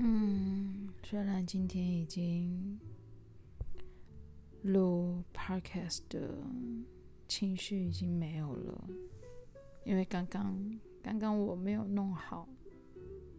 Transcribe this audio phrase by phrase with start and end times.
[0.00, 2.78] 嗯，虽然今天已经
[4.62, 6.38] 录 podcast 的
[7.26, 8.88] 情绪已经没有了，
[9.84, 12.48] 因为刚刚刚刚我没有弄好，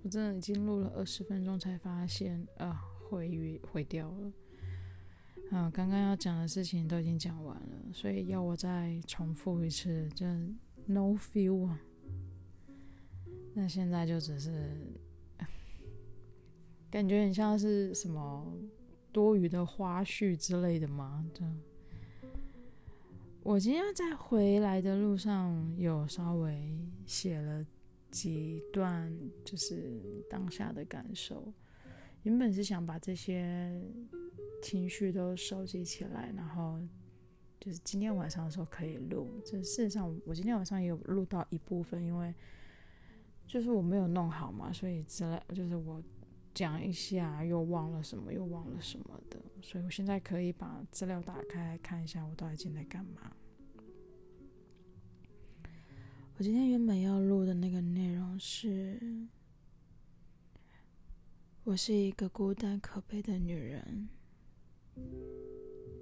[0.04, 4.34] 我真的已经录了二十分钟才发现啊，毁于毁掉了。
[5.52, 10.26] 啊，刚刚要讲的事情都已经讲完了，所以要我再重复一次，就
[10.86, 11.80] no feel 啊。
[13.54, 14.76] 那现在就只是。
[16.92, 18.52] 感觉很像是什么
[19.12, 21.24] 多余的花絮之类的吗？
[21.34, 21.60] 这样。
[23.44, 27.64] 我今天在回来的路上有稍微写了
[28.10, 31.54] 几段，就是当下的感受。
[32.24, 33.82] 原本是想把这些
[34.64, 36.80] 情绪都收集起来，然后
[37.60, 39.40] 就是今天晚上的时候可以录。
[39.46, 42.34] 这事实上，我今天晚上也有录到一部分，因为
[43.48, 46.02] 就是我没有弄好嘛，所以之类就是我。
[46.60, 53.34] 讲一下，又忘了什么，又忘了什么的，所以我现在可以把资料打开看一下，我到底今天在干嘛。
[56.36, 59.00] 我今天原本要录的那个内容是：
[61.64, 64.10] 我是一个孤单可悲的女人，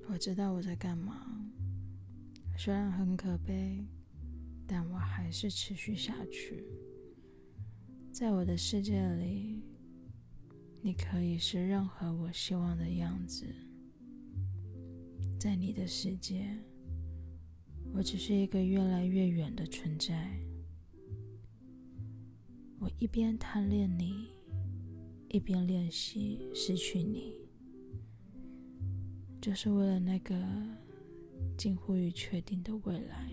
[0.08, 1.52] 我知道我在干嘛，
[2.58, 3.86] 虽然很可悲，
[4.66, 6.64] 但我还是持续下去，
[8.12, 9.62] 在我的世界里。
[10.81, 13.45] 你可以是任何我希望的样子，
[15.38, 16.47] 在你的世界，
[17.94, 20.39] 我只是一个越来越远的存在。
[22.80, 24.28] 我一边贪恋你，
[25.30, 27.34] 一边练习失去你，
[29.41, 30.41] 就是为了那个
[31.58, 33.30] 近乎于确定的未来。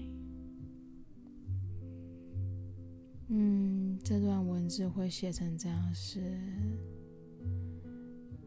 [3.28, 6.40] 嗯，这段文字会写成这样是。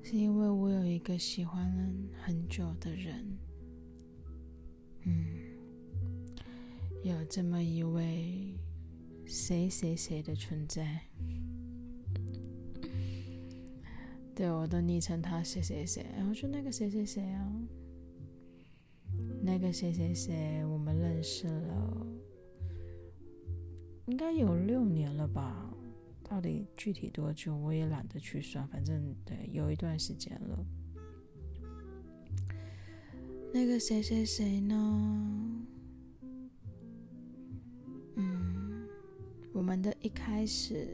[0.09, 3.37] 是因为我有一个喜欢了很久的人，
[5.03, 5.27] 嗯，
[7.03, 8.57] 有这么一位
[9.25, 11.01] 谁谁谁的存在，
[14.33, 17.51] 对，我都昵称他谁谁谁，然后说那个谁谁谁啊，
[19.43, 22.07] 那个谁谁谁，我们认识了，
[24.05, 25.66] 应该有六年了吧。
[26.29, 30.65] 到底具体多久，我也懒得去算，反正对，有一段时间了。
[33.53, 35.65] 那个谁谁谁呢？
[38.15, 38.87] 嗯，
[39.53, 40.85] 我们的一开始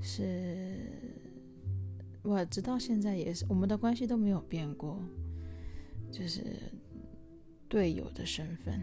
[0.00, 0.90] 是，
[2.22, 4.98] 我直到现在也是，我们的关系都没有变过，
[6.10, 6.42] 就是
[7.68, 8.82] 队友的身份。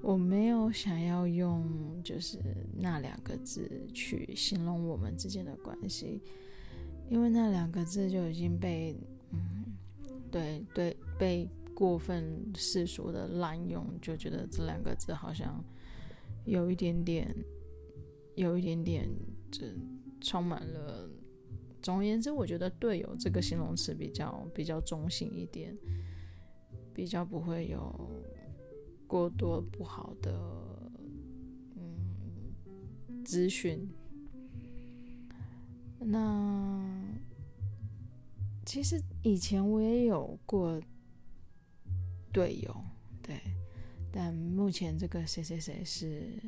[0.00, 2.38] 我没有想要用就是
[2.76, 6.22] 那两个字去形容我们之间的关系，
[7.10, 8.96] 因为那两个字就已经被
[9.32, 9.76] 嗯，
[10.30, 15.62] 对对，被过分世俗的滥用，就觉得这两个字好像
[16.44, 17.34] 有一点点，
[18.36, 19.08] 有一点点，
[19.50, 19.66] 就
[20.20, 21.10] 充满了。
[21.82, 25.76] 总而言之，我觉得“队友”这个形容词比较比较中性一点，
[26.94, 28.10] 比较不会有。
[29.08, 30.30] 过多不好的
[31.74, 33.88] 嗯资讯，
[35.98, 36.78] 那
[38.66, 40.78] 其实以前我也有过
[42.30, 42.84] 队友，
[43.22, 43.40] 对，
[44.12, 46.38] 但目前这个谁谁谁是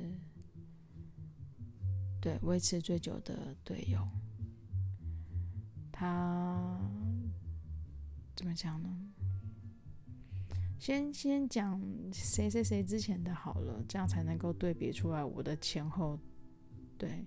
[2.20, 4.06] 对维持最久的队友，
[5.90, 6.78] 他
[8.36, 9.14] 怎么讲呢？
[10.80, 11.78] 先先讲
[12.10, 16.18] 谁谁谁之前的好了，这样才能够对比出来我的前后。
[16.96, 17.26] 对，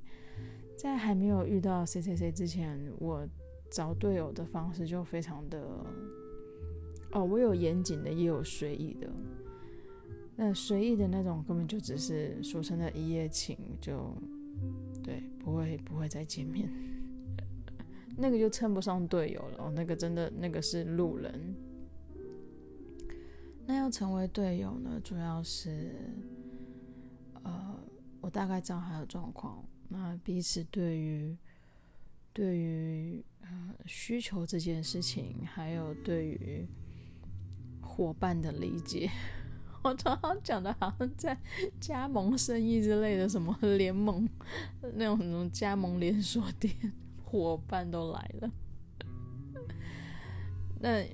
[0.75, 3.23] 在还没有遇到谁谁谁之前，我
[3.69, 5.61] 找队友的方式就非常的……
[7.11, 9.07] 哦，我有严谨的，也有随意的。
[10.35, 14.17] 那随意的那种根本就只是俗称的一夜情，就
[15.03, 16.67] 对，不会不会再见面。
[18.17, 21.55] 那个就称不上队友了，哦，那个真的那个是路人。
[23.65, 25.95] 那要成为队友呢，主要是，
[27.43, 27.79] 呃，
[28.19, 31.37] 我大概知道他的状况，那彼此对于
[32.33, 33.23] 对于
[33.85, 36.67] 需求这件事情，还有对于
[37.81, 39.09] 伙伴的理解，
[39.83, 41.37] 我常常讲的好像在
[41.79, 44.27] 加盟生意之类的，什么联盟
[44.95, 46.75] 那种什么加盟连锁店，
[47.23, 48.51] 伙伴都来了，
[50.81, 51.05] 那。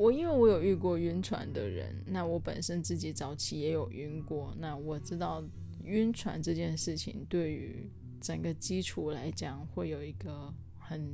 [0.00, 5.44] 我因为我有遇过晕船的人，那我本身自己早期也有晕过，那我知道
[5.84, 7.86] 晕船这件事情对于
[8.18, 11.06] 整个基础来讲，会有一个很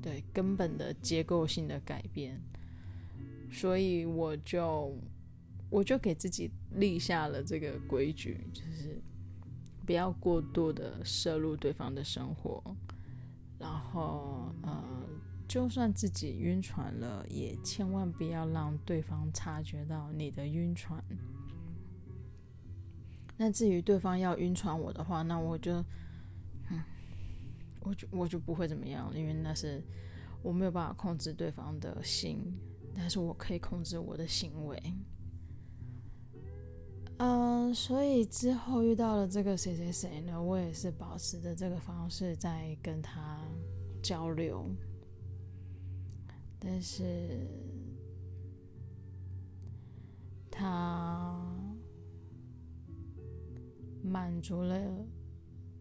[0.00, 2.40] 对根本的结构性的改变，
[3.52, 4.96] 所以我就
[5.68, 8.98] 我就给自己立下了这个规矩，就是
[9.84, 12.62] 不要过度的涉入对方的生活，
[13.58, 14.82] 然后呃，
[15.48, 21.02] 就算自己晕船了，也千万不要让对方察觉到你的晕船。
[23.36, 25.74] 那至于对方要晕船我的话，那我就，
[26.70, 26.82] 嗯，
[27.80, 29.82] 我就我就不会怎么样，因为那是
[30.42, 32.40] 我没有办法控制对方的心，
[32.94, 34.82] 但是我可以控制我的行为。
[37.18, 43.38] 嗯，所以之后遇到了这个谁谁谁呢，我也是保持着这个方式在跟他
[44.02, 44.70] 交流，
[46.58, 47.46] 但是
[50.50, 51.52] 他。
[54.02, 55.04] 满足了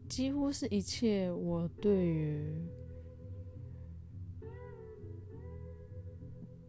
[0.10, 2.68] 几乎是一切我对于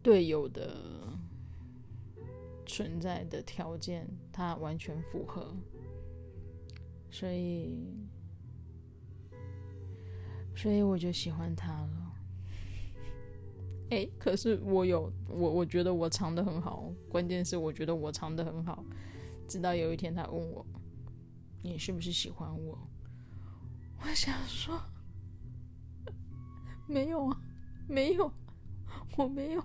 [0.03, 1.19] 队友的
[2.67, 5.57] 存在的条件，他完全符合，
[7.11, 7.75] 所以，
[10.55, 12.06] 所以我就喜欢他了。
[13.91, 18.85] 哎，可是我有我，我觉得我藏得很好，关键是我觉得我藏得很好，
[19.47, 20.65] 直到有一天他问我。
[21.63, 22.79] 你是不是喜欢我？
[24.01, 24.81] 我想说，
[26.87, 27.41] 没有啊，
[27.89, 28.31] 没有，
[29.17, 29.61] 我没有，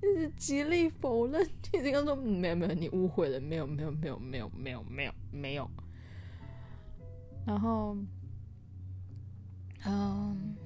[0.00, 1.46] 就是极力否认。
[1.72, 5.70] 你这样说，没有没有，你误会了，没有没有没有没有没有没有没有。
[7.44, 7.96] 然后，
[9.84, 10.56] 嗯，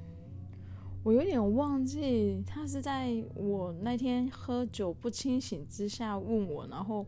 [1.02, 7.06] 我有点忘记，他是在我那天喝酒不清醒之下问我，然后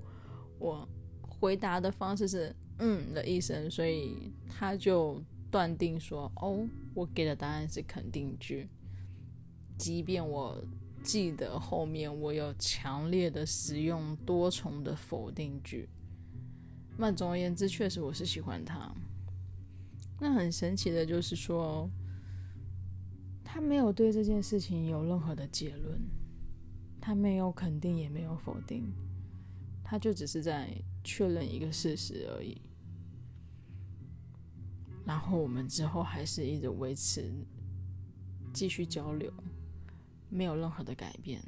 [0.59, 0.89] 我
[1.21, 2.55] 回答的方式是。
[2.79, 5.23] 嗯的一声，所以他就
[5.53, 8.69] 断定说：“哦，我给的答案是肯定句。”
[9.79, 10.61] 即便我
[11.05, 15.89] 记得后面我有强烈的使用多重的否定句，
[16.97, 18.93] 那总而言之，确实我是喜欢他。
[20.19, 21.89] 那很神奇的就是说，
[23.55, 26.01] 他没有对这件事情有任何的结论，
[26.99, 28.91] 他没有肯定，也没有否定，
[29.85, 32.63] 他就只是在确认一个事实而已。
[35.05, 37.31] 然后我们之后还是一直维持
[38.55, 39.31] 继续交流，
[40.31, 41.43] 没有任何的改变。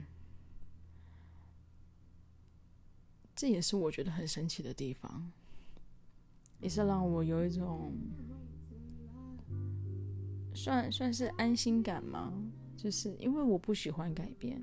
[3.35, 5.33] 这也是我觉得很神奇的地方，
[6.61, 7.95] 也是让我有一种
[10.55, 12.33] 算算是安心感吗？
[12.77, 14.63] 就是因为我不喜欢改变，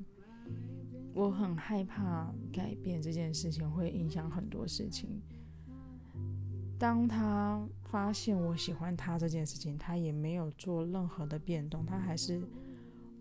[1.14, 5.22] 我很害怕改变这件事情会影响很多事情。
[6.78, 12.42] 当他发现我喜欢他这件事情，他也没有做任何的变动，他还是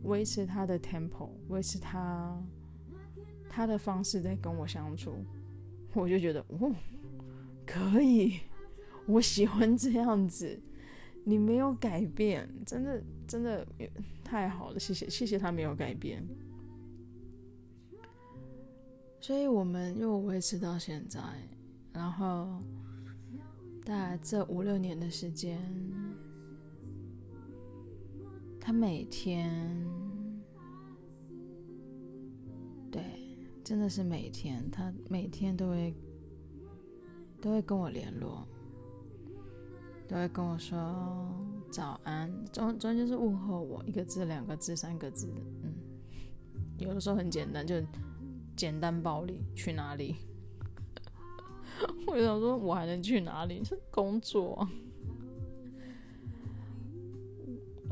[0.04, 2.42] 维持他的 tempo，维持他
[3.48, 5.24] 他的方式在跟我相处，
[5.94, 6.74] 我就觉得哦，
[7.66, 8.40] 可以，
[9.06, 10.58] 我喜欢这样子，
[11.24, 13.66] 你没有改变，真的真的
[14.24, 16.26] 太好了，谢谢谢谢他没有改变，
[19.20, 21.20] 所以我们又维持到现在，
[21.92, 22.62] 然后。
[23.82, 25.58] 大概这五六年的时间，
[28.60, 29.84] 他每天，
[32.92, 33.02] 对，
[33.64, 35.94] 真的是每天，他每天都会
[37.40, 38.46] 都会跟我联络，
[40.10, 40.76] 都会跟我说
[41.70, 45.72] 早安，中中间是问候我，一个字、两个字、三个字，嗯，
[46.78, 47.76] 有的时候很简单，就
[48.56, 50.16] 简单暴力，去哪里？
[52.08, 53.62] 我想说，我还能去哪里？
[53.62, 54.66] 是工作。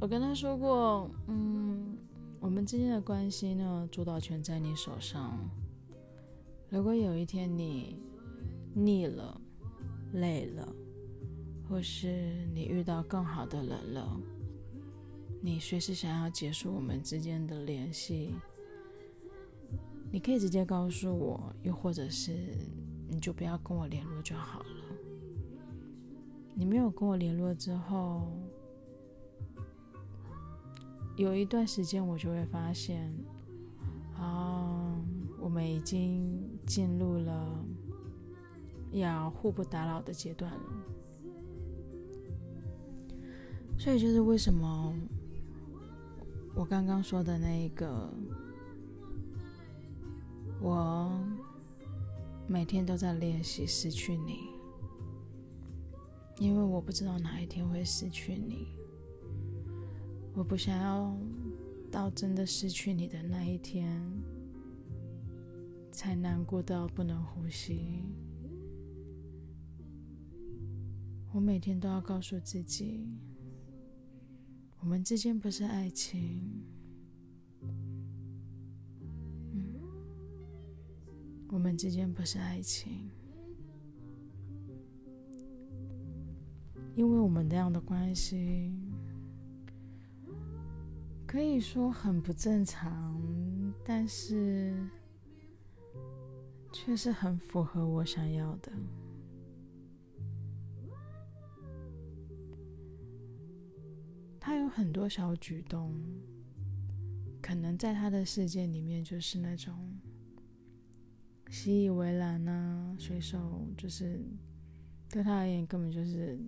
[0.00, 1.96] 我跟他说过，嗯，
[2.40, 5.38] 我们之间的关系呢，主导权在你手上。
[6.68, 7.96] 如果有一天你
[8.74, 9.40] 腻了、
[10.14, 10.68] 累了，
[11.68, 14.20] 或是你遇到更好的人了，
[15.40, 18.34] 你随时想要结束我们之间的联系，
[20.10, 22.56] 你可以直接告诉我，又或者是。
[23.10, 24.66] 你就不要跟我联络就好了。
[26.52, 28.30] 你没有跟我联络之后，
[31.16, 33.10] 有一段时间我就会发现，
[34.14, 34.94] 啊，
[35.40, 37.64] 我们已经进入了
[38.92, 40.97] 要互不打扰的阶段了。
[43.78, 44.94] 所以就是为什么
[46.54, 48.12] 我刚刚说的那一个，
[50.60, 51.10] 我。
[52.50, 54.48] 每天都在练习失去你，
[56.38, 58.68] 因为我不知道哪一天会失去你，
[60.32, 61.14] 我不想要
[61.92, 64.00] 到真的失去你的那一天，
[65.90, 68.02] 才难过到不能呼吸。
[71.34, 73.06] 我每天都要告诉自己，
[74.80, 76.62] 我们之间不是爱情，
[81.48, 83.10] 我们之间不是爱情。
[86.94, 88.72] 因为我们这样的关系，
[91.26, 93.22] 可以说很不正常，
[93.84, 94.74] 但是
[96.72, 98.72] 却是很符合我想要的。
[104.68, 105.98] 有很多小举动，
[107.40, 109.98] 可能在他的世界里面就是那种
[111.48, 114.20] 习以为然啊，随手就是
[115.08, 116.38] 对他而言根本就是。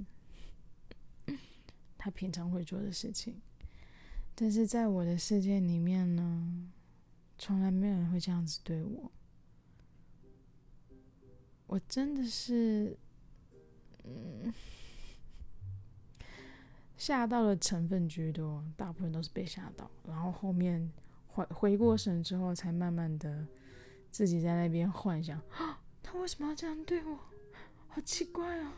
[2.02, 3.42] 他平常会做的事情，
[4.34, 6.70] 但是在我的世界里面呢，
[7.36, 9.12] 从来没有人会这样子对我。
[11.66, 12.96] 我真的是，
[14.04, 14.50] 嗯，
[17.00, 20.92] 吓到的成分居多，大部分都是被吓到，然后后面
[21.28, 23.46] 回回过神之后，才慢慢的
[24.10, 27.18] 自己在那边幻想，啊，他为什么要这样对我？
[27.88, 28.74] 好奇怪 啊！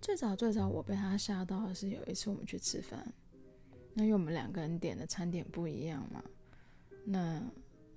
[0.00, 3.12] 最早最早，我被他吓到的是有一次我们去吃饭，
[3.94, 6.22] 那因为我们两个人点的餐点不一样嘛，
[7.04, 7.42] 那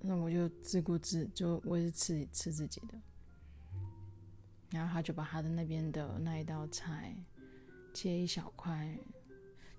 [0.00, 3.00] 那我就自顾自，就我也是吃吃自己的，
[4.70, 7.16] 然后他就把他的那边的那一道菜
[7.94, 8.98] 切一小块，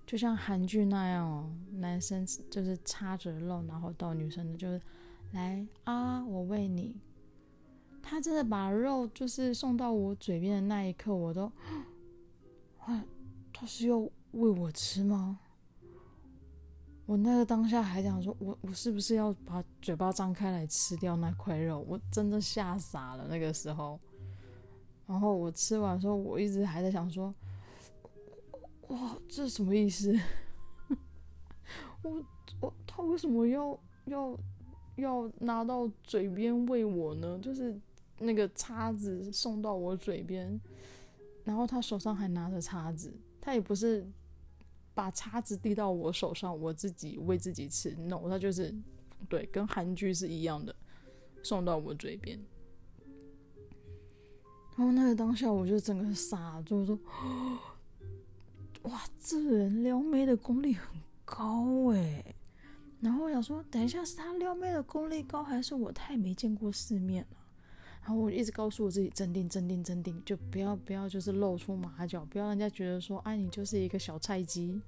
[0.06, 4.80] 就像韩剧那样哦，男生就是插着肉，然后到女生的就是
[5.32, 6.96] 来啊，我喂你，
[8.02, 11.50] 他真的把肉就是送到我嘴边的那一刻，我都。
[12.84, 13.04] 啊，
[13.52, 15.38] 他是要喂我吃吗？
[17.06, 21.78] 我那个当下还想说，我我是不是要把嘴巴张开来吃掉那块肉？
[21.80, 24.00] 我真的吓傻了那个时候。
[25.10, 27.34] 然后我吃完的时候，我一直还在想说，
[28.86, 30.16] 哇，这什么意思？
[32.02, 32.24] 我
[32.60, 34.38] 我他为什么要要
[34.94, 37.36] 要拿到嘴边喂我呢？
[37.42, 37.76] 就是
[38.20, 40.60] 那个叉子送到我嘴边。
[41.42, 44.06] 然后他手上还拿着叉子，他也不是
[44.94, 47.96] 把叉子递到我手上，我自己喂自己吃。
[47.96, 48.72] no，他就是
[49.28, 50.72] 对，跟韩剧是一样的，
[51.42, 52.38] 送到我嘴边。
[54.80, 56.98] 然后那个当下，我就整个傻，就是说，
[58.84, 62.24] 哇，这人撩妹的功力很高哎。
[62.98, 67.36] 然后我想说，等一下是他撩妹的功力高，还是我太没见过世面了？
[68.00, 74.80] 然后我一直告诉我自己镇定、镇定、镇定，就不要不要，就是露出马脚，不要人家觉得说，哎，你就是一个小菜鸡。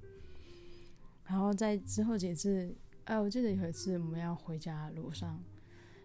[1.26, 5.38] 然后在之后几次，哎，我记得有一次我们要回家路上，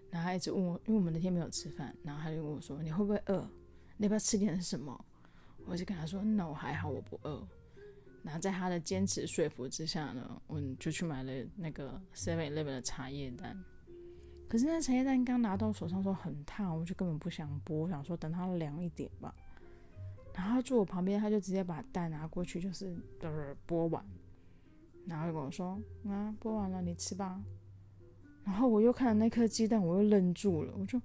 [0.09, 3.49] 然后他一直问我，因为我们那天没有吃饭，然后他就问我说，你会不会饿？
[3.97, 5.05] 你要不要吃点什么？
[5.65, 7.45] 我就跟他说，那我还好，我不饿。
[8.23, 13.57] 然后在他的坚持说服之下呢，我就去买了那个 Seven Eleven 的茶叶蛋。
[14.49, 19.33] 可是那茶叶蛋刚拿到手上时候很烫，我就根本不想剥，我想说等它凉一点吧。
[20.33, 24.05] 然后他坐我旁边，他就直接把蛋拿过去，就是呃剥完，
[25.05, 27.41] 然后就跟我说：“啊，剥完了，你吃吧。”
[28.45, 31.01] 然后我又看了那颗鸡蛋，我又愣住了，我就：“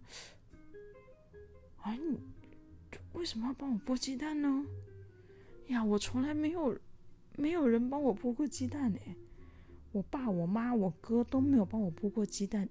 [1.82, 2.20] 哎，你
[3.14, 4.66] 为什么要帮我剥鸡蛋呢？
[5.68, 6.78] 呀，我从来没有
[7.36, 8.98] 没有人帮我剥过鸡蛋呢，
[9.92, 12.68] 我爸、我妈、我哥都没有帮我剥过鸡蛋。”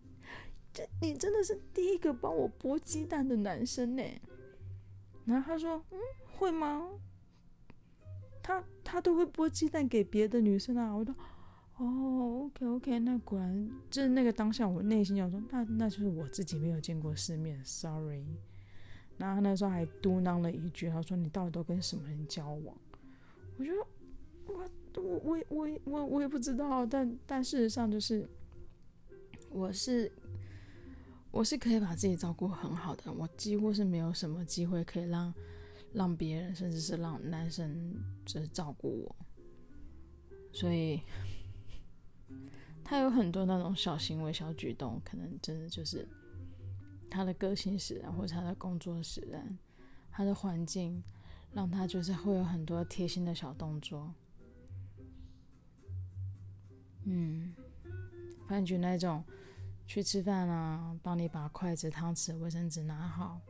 [0.74, 4.04] 这你真的是第一个帮我剥鸡蛋的男生呢。
[5.26, 6.00] 然后他说：“嗯，
[6.38, 6.90] 会吗？
[8.44, 11.16] 他他都会剥鸡蛋给别的女生啊。”我说
[11.78, 18.26] ：“哦，OK OK，那果然就是那个当下，我内心想说，那那就是我自己没有见过世面，Sorry。”
[19.22, 22.76] 然后那时候还嘟囔了一句：“他说你到底都跟什么人交往？”
[23.58, 23.74] 我说
[24.48, 28.28] ：“我我我我我我也不知道，但但事实上就是
[29.50, 30.12] 我是。”
[31.32, 35.34] 我是可以把自己照顾很好的，我几乎是没有什么机会可以让
[35.94, 39.16] 让别人，甚至是让男生就是照顾我，
[40.52, 41.00] 所以
[42.84, 46.06] 他有很多那种小行为、小举动，可能真的就是
[47.12, 49.60] 他的个性使然，或者他的工作使然，
[50.10, 51.04] 他的环境
[51.54, 54.12] 让他就是会有很多贴心的小动作，
[57.04, 57.54] 嗯，
[58.48, 59.24] 反正就那种。
[59.88, 63.42] 去吃饭啊，帮你把筷子、汤匙、卫生纸拿好，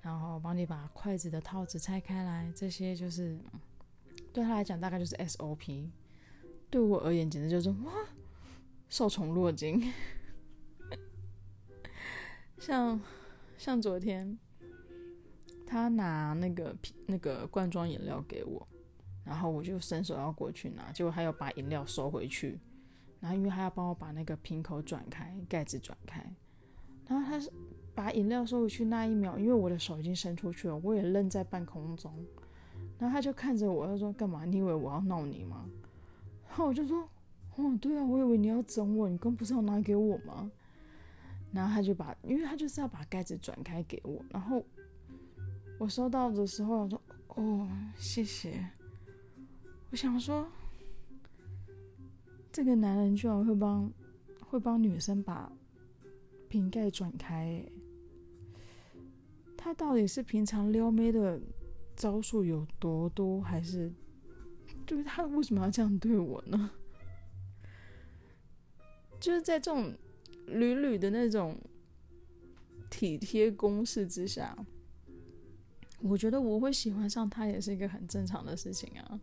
[0.00, 3.36] 然后帮你把筷子的套子拆开来，这些就是
[4.32, 5.88] 对他来讲大概就是 SOP。
[6.70, 7.92] 对我而言，简直就是哇，
[8.88, 9.92] 受宠若惊。
[12.62, 13.00] 像
[13.58, 14.38] 像昨天，
[15.66, 18.64] 他拿那个瓶那个罐装饮料给我，
[19.24, 22.60] 然后我就伸手要过去拿，结果他又把饮料收回去。
[23.18, 26.24] 然后因为他要帮我把那个瓶口转开，盖子转开，
[27.08, 27.52] 然后他是。
[27.94, 32.10] 把饮料收回去那一秒，因为我的手已经伸出去了，我也愣在半空中。
[32.98, 34.46] 然后他就看着我，他说：“干嘛？
[34.46, 35.68] 你以为我要闹你吗？”
[36.48, 37.06] 然后我就说
[37.56, 40.50] ：“哦，对啊，我以为你要整我，你刚不是要拿给我吗？”
[41.52, 44.24] 然后他就把，因为他就是要把盖子转开给我。
[44.30, 44.64] 然后
[45.78, 47.02] 我收到的时候，我说
[47.36, 48.66] ：“哦，谢谢。”
[49.92, 50.50] 我想说，
[52.50, 53.92] 这个男人居然会帮
[54.40, 55.52] 会帮女生把
[56.48, 57.62] 瓶盖转开，
[59.56, 61.40] 他到底是平常撩妹的
[61.94, 63.92] 招数有多多，还是
[64.86, 66.70] 就是他为什么要这样对我呢？
[69.20, 69.94] 就是在这种
[70.46, 71.58] 屡屡的那种
[72.90, 74.56] 体贴攻势之下，
[76.00, 79.20] 我觉得我会喜欢上他也是一个很正常的事情啊。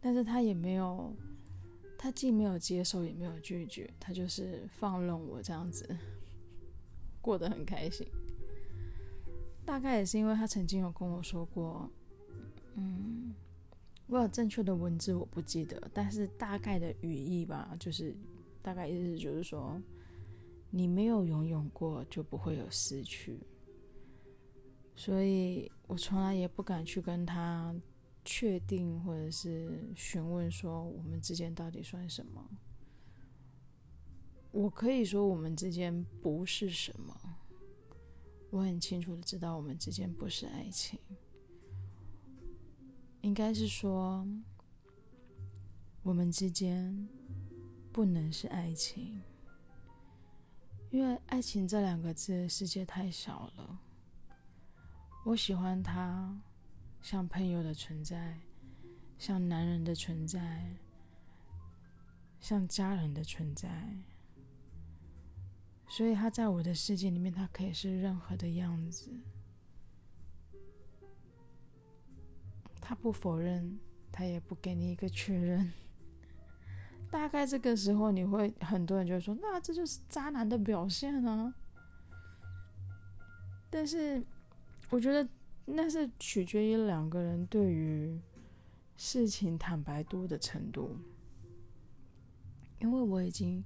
[0.00, 1.12] 但是他也没有，
[1.98, 5.88] 他既没有接受，也没有拒绝，他就是放任我这样子
[7.20, 8.06] 过得很开心。
[9.64, 11.90] 大概也是因为他曾经有跟我说过，
[12.76, 13.34] 嗯，
[14.06, 18.14] 我有正确的文字我不记得，但是大概的语义吧，就是
[18.62, 19.78] 大概意思就是说，
[20.70, 23.40] 你没有拥有过，就不会有失去。
[24.94, 27.74] 所以我从来也不敢去跟他
[28.24, 32.50] 确定或者是询问说我们之间到底算什么。
[34.50, 37.14] 我可以说我们之间不是什么。
[38.50, 40.98] 我很清楚的知道，我们之间不是爱情，
[43.20, 44.26] 应该是说，
[46.02, 47.06] 我们之间
[47.92, 49.20] 不能是爱情，
[50.90, 53.78] 因为爱情这两个字，世界太小了。
[55.24, 56.40] 我喜欢他，
[57.02, 58.38] 像朋友的存在，
[59.18, 60.74] 像男人的存在，
[62.40, 63.68] 像家人的存在。
[65.90, 69.10] 所以他在我的世界里面，他可以是任何的样子。
[72.80, 73.78] 他不否认，
[74.10, 75.70] 他也不给你一个确认。
[77.10, 81.54] 大概这个时候，你会很多人就会说：“那这就是渣男的表现啊。”
[83.70, 84.22] 但是，
[84.90, 85.28] 我觉得
[85.66, 88.20] 那是取决于两个人对于
[88.96, 90.96] 事情坦白度的程度。
[92.80, 93.64] 因为我已经。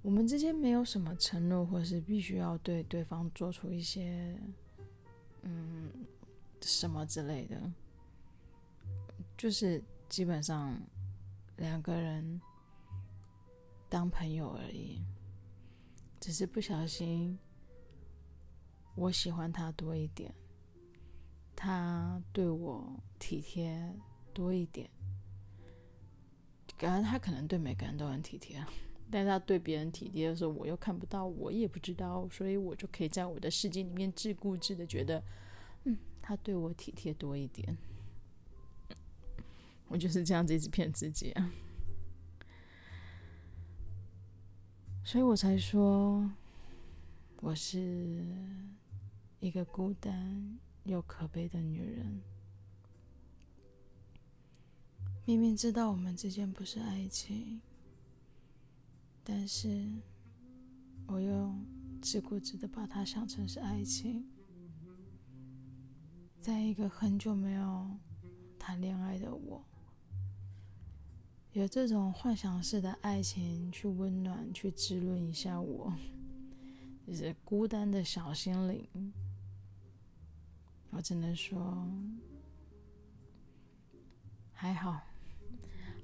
[0.00, 4.40] 我们之间没有什么承诺，或是必须要对对方做出一些，
[5.42, 5.90] 嗯，
[6.60, 7.60] 什么之类的，
[9.36, 10.80] 就是基本上
[11.56, 12.40] 两个人
[13.88, 15.02] 当朋友而已，
[16.20, 17.38] 只是不小心，
[18.94, 20.34] 我喜欢他多一点，
[21.56, 23.94] 他对我体贴
[24.32, 24.88] 多一点，
[26.76, 28.64] 感觉他可能对每个人都很体贴。
[29.10, 35.24] 但是他对别人体贴的时候，我又看不到，我也不知道，所以我就可以在我的世界里面自顾自的觉得，
[35.84, 37.74] 嗯，他对我体贴多一点，
[39.88, 41.50] 我就是这样子一直骗自己啊，
[45.10, 46.30] 所以我才说，
[47.40, 48.26] 我是
[49.40, 52.20] 一个孤单又可悲的女人，
[55.24, 57.58] 明明知道我们之间不是爱情。
[59.24, 59.90] 但是，
[61.06, 61.54] 我又
[62.02, 64.28] 自顾自的把它想成是爱情，
[66.38, 67.96] 在一个很久没有
[68.58, 69.64] 谈恋爱的我，
[71.52, 75.92] 有这种幻想式的爱情去温暖、去滋润一下我，
[77.06, 79.12] 就是孤单的小心灵。
[80.90, 81.86] 我只能说，
[84.52, 85.00] 还好。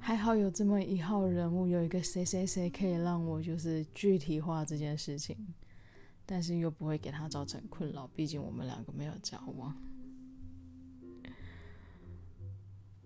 [0.00, 5.34] 还好有这么一号人物，有一个谁谁谁可以让我就是具体化这件事情，
[6.26, 8.06] 但是又不会给他造成困扰。
[8.08, 9.74] 毕竟我们两个没有交往，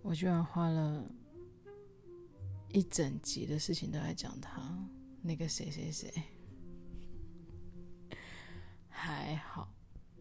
[0.02, 1.08] 我居然花了
[2.70, 4.88] 一整集的事情都在讲他
[5.22, 6.12] 那个谁谁谁。
[8.88, 9.72] 还好，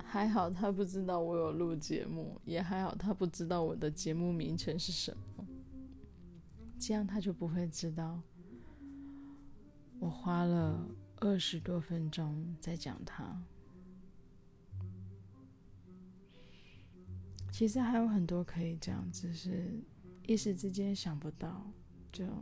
[0.03, 5.45] 还好他不知道我有录节目，也还好他不知道我的节目名称是什么。
[6.79, 8.21] 这样他就不会知道，
[9.99, 13.43] 我花了二十多分钟在讲他。
[17.51, 19.83] 其实还有很多可以讲，只是
[20.27, 21.65] 一时之间想不到。
[22.17, 22.25] 就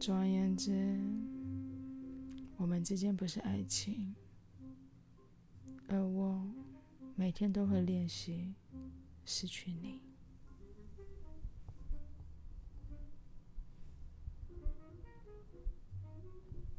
[0.00, 0.98] 总而言之，
[2.56, 4.16] 我们之间不是爱情，
[5.86, 6.44] 而我
[7.14, 8.52] 每天都会练习
[9.24, 10.00] 失去你。